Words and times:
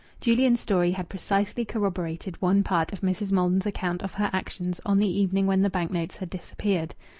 Julian's 0.19 0.59
story 0.59 0.89
had 0.93 1.09
precisely 1.09 1.63
corroborated 1.63 2.41
one 2.41 2.63
part 2.63 2.91
of 2.91 3.01
Mrs. 3.01 3.31
Maldon's 3.31 3.67
account 3.67 4.01
of 4.01 4.15
her 4.15 4.31
actions 4.33 4.81
on 4.83 4.97
the 4.97 5.07
evening 5.07 5.45
when 5.45 5.61
the 5.61 5.69
bank 5.69 5.91
notes 5.91 6.17
had 6.17 6.31
disappeared. 6.31 6.95